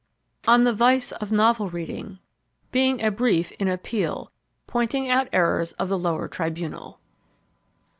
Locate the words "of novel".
1.11-1.69